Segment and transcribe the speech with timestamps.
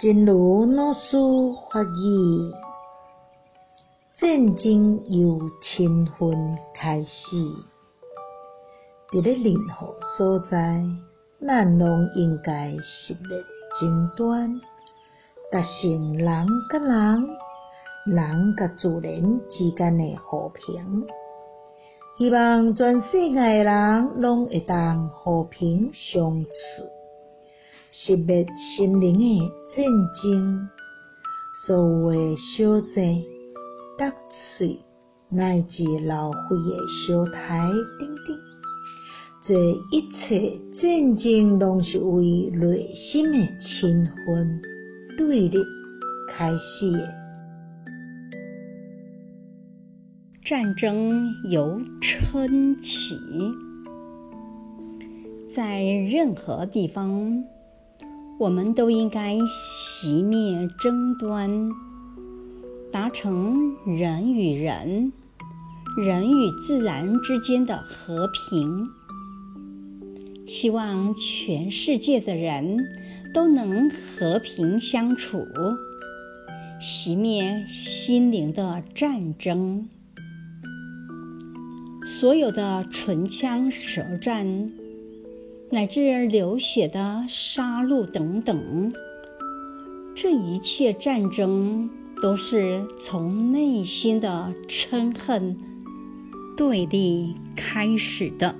[0.00, 1.16] 真如老师
[1.72, 2.52] 法语，
[4.14, 7.36] 战争由亲恨开始。
[9.10, 10.84] 伫咧任何所在，
[11.44, 13.42] 咱拢应该熄灭
[13.80, 14.60] 争端，
[15.50, 17.28] 达成人甲人、
[18.06, 21.08] 人甲自然之间的和平。
[22.18, 26.50] 希望全世界诶人拢会当和平相处，
[27.92, 29.38] 熄灭心灵的
[29.74, 29.84] 战
[30.22, 30.68] 争。
[31.66, 33.24] 所有的小济、
[33.98, 34.80] 触喙，
[35.28, 36.36] 乃至老费
[36.68, 38.38] 的相杀等等，
[39.44, 39.54] 这
[39.90, 44.62] 一切战争，拢是为内心的亲恨
[45.16, 45.58] 对立
[46.30, 47.08] 开始的。
[50.44, 53.16] 战争由嗔起，
[55.46, 57.44] 在任何地方，
[58.38, 61.70] 我们都应该熄灭争端，
[62.92, 65.12] 达成人与人、
[65.96, 68.90] 人与自然之间的和平。
[70.46, 72.78] 希望全世界的人
[73.34, 75.44] 都能和平相处，
[76.80, 79.88] 熄灭心灵的战争。
[82.06, 84.70] 所有的唇枪舌战，
[85.70, 88.92] 乃至流血的杀戮等等，
[90.14, 91.90] 这一切战争
[92.22, 95.58] 都是从内心的嗔恨
[96.56, 98.54] 对立开始的。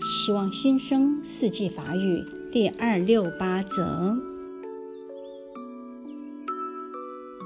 [0.00, 4.31] 希望新生四季法语第二六八则。